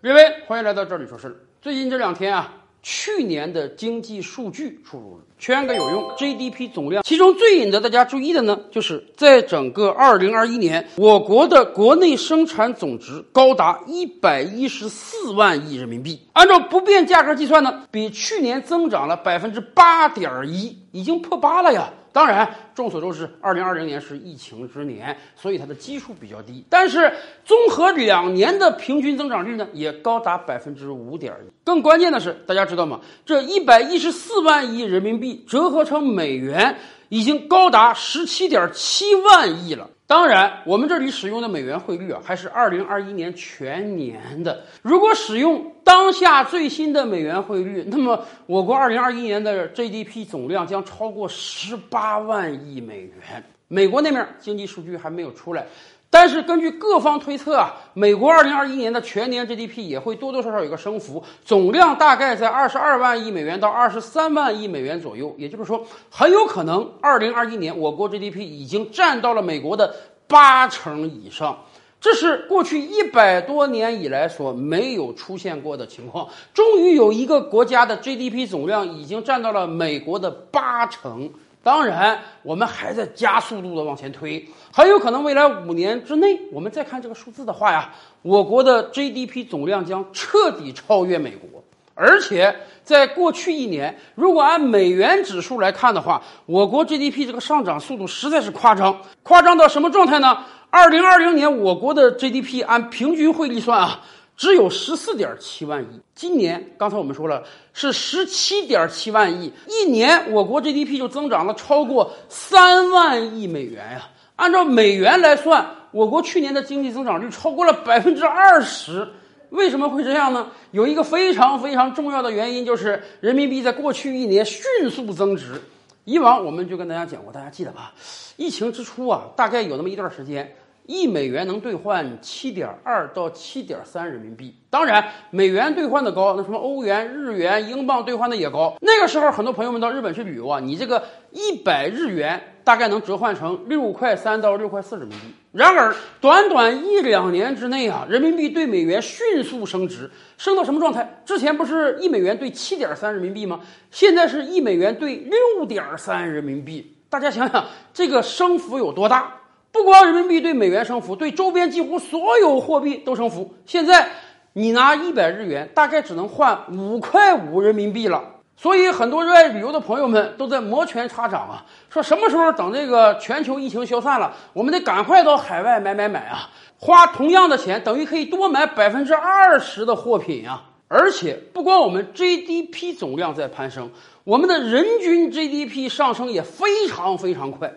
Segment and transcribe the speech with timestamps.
[0.00, 1.34] 各位，欢迎来到这里说事儿。
[1.60, 2.54] 最近这两天啊，
[2.84, 21.90] 去年的经济数据出炉了，全个有用 GDP 总量，其中最引得大家注意的呢，就是在整个2021年，我国的国内生产总值高达114万亿人民币，按照不变价格计算呢，比去年增长了百分之八点一，已经破八了呀。
[22.10, 26.64] 当然，众所周知，二零二零年是疫情之年，所以它的基数比较低。
[26.68, 27.12] 但是，
[27.44, 31.50] 综合两年的平均增长率呢，也高达百分之五点一。
[31.62, 33.00] 更关键的是，大家知道吗？
[33.24, 36.76] 这一百一十四万亿人民币折合成美元，
[37.08, 39.88] 已经高达十七点七万亿了。
[40.08, 44.64] 当然，我们这里使用的美元汇率啊，还是二零二一年全年的。
[44.80, 53.44] 如果使用当下最新的美元汇率，那么我国二零二一年的 GDP 总量将超过十八万亿美元。
[53.68, 55.66] 美国那面经济数据还没有出来。
[56.10, 65.34] 但是根据各方推测啊，美国二零二一年的全年 GDP 也会多多少少有个升幅，总量大概在二十二万亿美元到二十三万亿美元左右。
[65.36, 69.94] 也就是说，很有可能二零二一年我国 GDP 已经占到了美国的
[70.26, 71.64] 八成以上，
[72.00, 76.26] 这是过去一百多年以来所没有出现过的情况。
[76.54, 81.30] 终于有一个国家的 GDP 总量已经占到了美国的八成。
[81.68, 91.62] 当然，我们还在加速度的往前推，很有可能未来五年之内，我们再看这个数字的话呀，我国的 GDP 总量将彻底超越美国。
[91.94, 100.38] 而且在过去一年，如果按美元指数来看的话，我国 GDP 这个上涨速度实在是夸张，夸张到什么状态呢？
[100.70, 104.00] 二零二零年我国的 GDP 按平均汇率算啊。
[104.38, 114.08] 只有十四点七万亿，今年刚才我们说了是十七点七万亿，一年我国 GDP 就增长了超过三万亿美元呀。
[114.36, 119.08] 按照美元来算，我国去年的经济增长率超过了百分之二十。
[119.50, 120.52] 为什么会这样呢？
[120.70, 125.60] 有一个非常非常重要的原因，就是人民币在过去一年迅速增值。
[126.04, 127.92] 以往我们就跟大家讲过，大家记得吧？
[128.36, 130.54] 疫情之初啊，大概有那么一段时间。
[130.88, 138.74] 一美元能兑换七点二到七点三人民币，当然美元兑换的高，那什么欧元、日元、英镑兑换的也高。
[138.80, 145.26] 那个时候，很多朋友们到日本去旅游啊，你这个一百日元大概能折换成六块三到六块四人民币。
[145.52, 151.20] 然而，短短一两年之内啊，人民币对美元迅速升值，升到什么状态？
[151.26, 153.60] 之前不是一美元兑七点三人民币吗？
[153.90, 156.96] 现在是一美元兑六点三人民币。
[157.10, 159.34] 大家想想，这个升幅有多大？
[159.70, 163.54] 不光人民币对美元升幅，对周边几乎所有货币都升幅。
[163.66, 164.08] 现在
[164.54, 168.22] 你拿一百日元，大概只能换五块五人民币了。
[168.56, 176.50] 所以很多热爱旅游的朋友们都在摩拳擦掌啊，说什么时候等这个全球疫情消散了，我们得赶快到海外买买买啊！
[176.76, 180.62] 花同样的钱，等于可以多买百分之二十的货品呀。
[180.88, 183.90] 而且不光我们 GDP 总量在攀升，
[184.24, 187.70] 我们的人均 GDP 上升也非常非常快。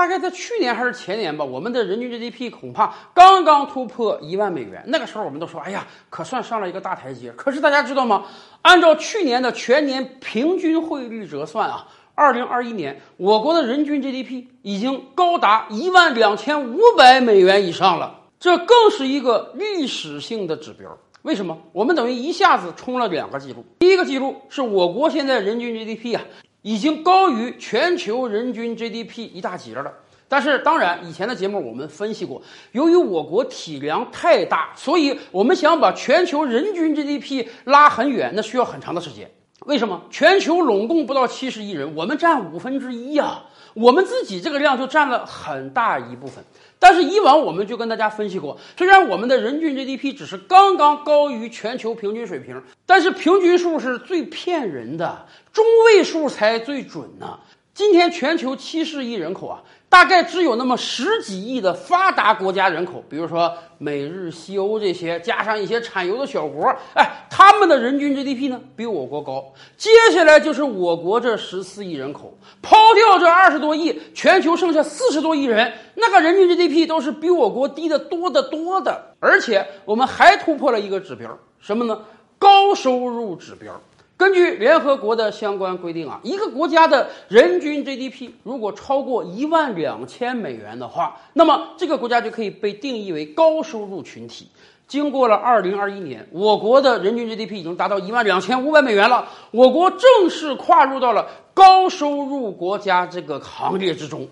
[0.00, 4.82] 大概在去年还是前年吧，我们的人均 GDP 恐怕刚刚突破一万美元。
[4.86, 7.30] 那个时候我们都说，哎呀，可算上了一个大台阶。
[7.32, 8.24] 可是大家知道吗？
[8.62, 20.96] 按照去年的全年平均汇率折算啊，二零二一年我国的人均 GDP 已经高达一万两千五百美元以上了，这更是一个历史性的指标。
[21.20, 21.58] 为什么？
[21.72, 23.62] 我们等于一下子冲了两个记录。
[23.78, 26.22] 第一个记录是我国现在人均 GDP 啊，
[26.62, 29.92] 已经高于全球人均 GDP 一大截了。
[30.28, 32.40] 但是，当然，以前的节目我们分析过，
[32.70, 39.28] 由于我国体量太大，所以我们想把全球人均 GDP 拉很远，那需要很长的时间。
[39.66, 40.00] 为什么？
[40.08, 43.42] 全球拢共不到七十亿人，我们占五分之一呀。
[43.74, 46.44] 我们自己这个量就占了很大一部分，
[46.78, 57.38] 但是以往我们就跟大家分析过，虽然我们的人均 GDP 只是刚刚高于全球平均水平，但是平均数是最骗人的，中位数才最准呢。
[57.74, 59.62] 今天全球七十亿人口啊。
[59.88, 69.52] 大概只有那么十几亿的发达国家人口，比如说美日西欧这些，加上一些产油的小国，哎，他们的人均 GDP 呢比我国高。
[69.76, 79.16] 接下来就是我国这十四亿人口，抛掉这二十多亿，全球剩下四十多亿人，那个人均 GDP 都是比我国低的多得多的。
[79.18, 82.00] 而且我们还突破了一个指标，什么呢？
[82.38, 83.74] 高收入指标。
[84.20, 94.50] 根据联合国的相关规定啊，一个国家的人均 GDP 如果超过一万两千美元的话，那么这个国家就可以被定义为高收入群体。
[94.86, 104.28] 经过了二零二一年，我国的人均 GDP 已经达到一万两千五百美元了，我国正式跨入到了高收入国家这个行列之中。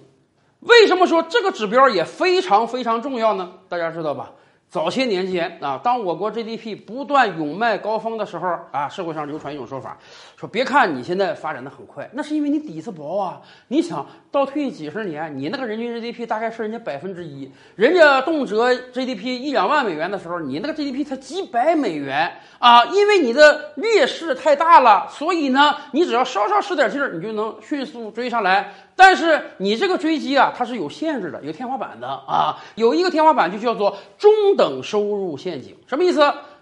[0.61, 3.52] 为什么说这个指标也非常非常重要呢？
[3.70, 4.32] 大家知道吧？
[4.70, 9.96] 早些年间啊，当我国 GDP 不断涌迈高峰的时候啊，社会上流传一种说法，
[10.36, 13.40] 说别看你现在发展的很快，那是因为你底子薄啊。
[13.68, 22.84] 你想倒退几十年，你那个人均 GDP 大概是人家百分之一，人家动辄 GDP 一两万美元的时候，你那个 GDP 才几百美元啊。
[22.84, 28.74] 因为你的劣势太大了，所以呢，你只要稍稍使点劲儿，你就能迅速追上来。
[29.00, 36.20] 但是你这个追击啊，它是有限制的，有天花板的啊，有一个天花板就叫做中等收入陷阱，什么意思？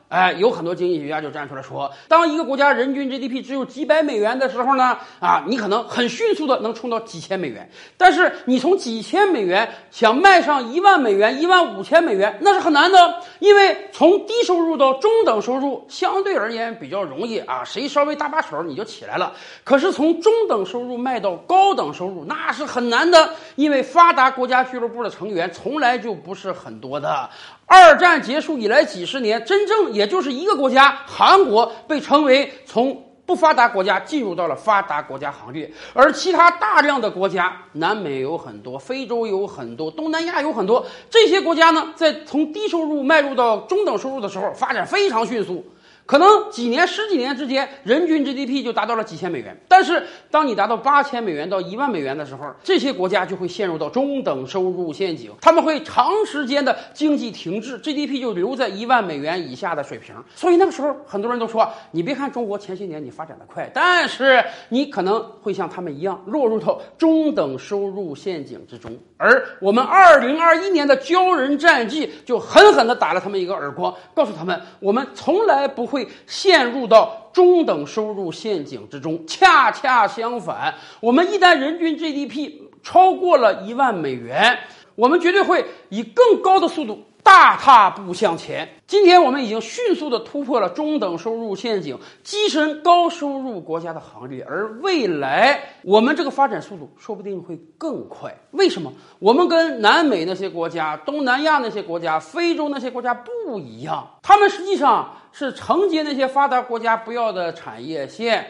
[0.09, 7.69] 哎，有很多经济学家就站出来说，当一个国家人均 GDP 只有几百美元的时候呢，啊，你可能很迅速的能冲到几千美元。
[7.97, 19.33] 但是你从几千美元想卖上一万美元、一万五千美元，那是很难的，因为从低收入到中等收入相对而言比较容易啊，谁稍微搭把手你就起来了。
[19.65, 27.29] 可是从中等收入卖到高等收入，那是很难的，因为发达国家俱乐部的成员从来就不是很多的。
[27.67, 45.65] 二战结束以来几十年，真正也就是一个国家——韩国被称为从不发达国家进入到了发达国家行列，而其他大量的国家，南美有很多，非洲有很多，东南亚有很多，这些国家呢，在从低收入迈入到中等收入的时候，发展非常迅速。
[46.07, 49.57] 可能几年、十几年之间，人均 GDP 就达到了几千美元。
[49.67, 60.15] 但是，当你达到八千美元到一万美元的时候，这些国家就会陷入到中等收入陷阱，他们会长时间的经济停滞，GDP 就留在一万美元以下的水平。
[60.35, 68.97] 所以那个时候，很多人都说，你别看中国前些年你发展的快，但是你可能会像他们一样落入到中等收入陷阱之中。
[69.19, 76.07] 而我们二零二一年的骄人战绩就狠狠地打了他们一个耳光，告诉他们，我们从来不会。
[76.27, 79.27] 陷入到中等收入陷阱之中。
[79.27, 82.53] 恰恰相反，我们一旦人均 GDP
[82.83, 84.59] 超过了一万美元，
[84.95, 87.05] 我们绝对会以更高的速度。
[87.23, 88.76] 大踏步向前。
[88.87, 94.47] 今天我们已经迅速的突破了中等收入陷阱，跻身高收入国家的行列。
[94.49, 98.33] 而未来我们这个发展速度说不定会更快。
[98.53, 98.93] 为什么？
[99.19, 108.47] 我们跟南美那些国家、东南亚那些国家、非洲那些国家不一样，他们实际上是承接那些发达国家不要的产业线，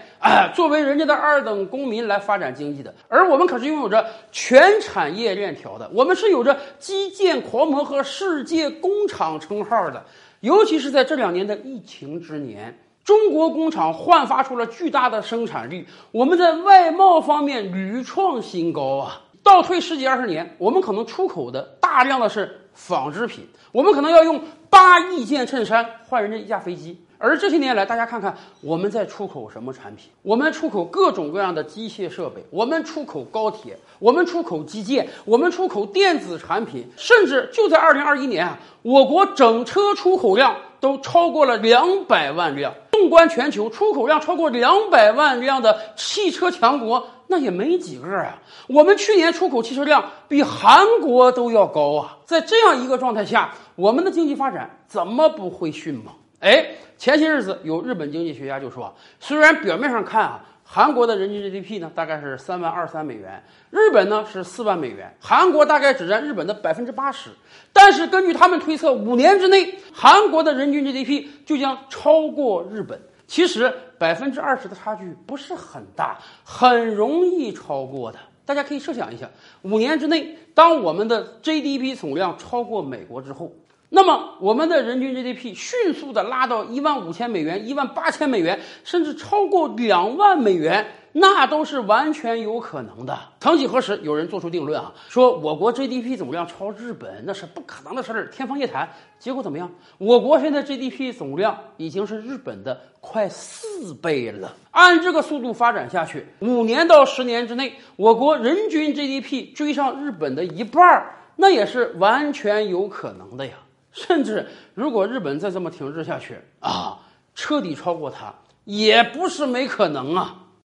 [0.54, 2.94] 作为人家的二等公民来发展经济的。
[3.08, 8.66] 而我们可是拥有着全产业链条的，我们是有着基建狂魔和世界。
[8.68, 10.04] 工厂称号的，
[10.46, 15.84] 尤其是在这两年的疫情之年，中国工厂焕发出了巨大的生产力。
[16.12, 19.22] 我们在外贸方面屡创新高啊！
[19.42, 24.40] 倒退十几二十年，我们可能出口的大量的是纺织品，我们可能要用
[24.70, 27.04] 八亿件衬衫换人家一架飞机。
[27.18, 30.10] 而这些年来，大家看看我们在出口什么产品？
[30.22, 42.74] 我们出口各种各样的机械设备，我们出口高铁，我们出口基建，我们出口电子产品，甚至就在二零二一年啊，我国整车出口量都超过了两百万辆。
[42.92, 48.38] 纵观全球，出口量超过两百万辆的汽车强国，那也没几个啊。
[48.68, 52.16] 我们去年出口汽车量比韩国都要高啊。
[52.24, 56.06] 在这样一个状态下，我们的经济发展怎么不会迅猛？
[56.40, 56.66] 哎。
[56.98, 58.90] 前些日子，有日本经济学家就说，
[59.20, 67.28] 虽然表面上看啊，韩国的人均 GDP 呢大概是三万二三美元，日本呢是四万美元，韩国大概只占日本的百分之八十，
[67.70, 72.98] 但是根据他们推测，五年之内，韩国的人均 GDP 就将超过日本。
[73.26, 78.18] 其实百分之二十的差距不是很大，很容易超过的。
[78.46, 79.28] 大家可以设想一下，
[79.60, 83.52] 五年之内，当我们的 GDP 总量超过美国之后。
[83.88, 93.16] 那么，我们的人均 GDP 迅速的拉到一万五千美元、一万八千美元，甚至超过两万美元，那都是完全有可能的。
[93.38, 98.88] 曾几何时，有人做出定论啊，说我国 GDP 总量超日本那是不可能的事儿，天方夜谭。
[99.20, 99.70] 结果怎么样？
[99.98, 104.52] 我国现在 GDP 总量已经是日本的快四倍了。
[104.72, 113.52] 按这个速度发展下去，五年到十年之内，我国人均 GDP 追上日本的一半儿，那也是完全有可能的呀。
[113.96, 116.98] 甚至，如果日本再这么停滞下去啊，
[117.34, 118.34] 彻底超过它，
[118.64, 120.36] 也不是没可能啊。